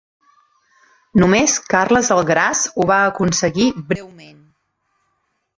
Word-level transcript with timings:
Només 1.23 1.57
Carles 1.75 2.09
el 2.17 2.23
Gras 2.31 2.63
ho 2.73 2.89
va 2.93 2.99
aconseguir 3.13 3.71
breument. 3.93 4.45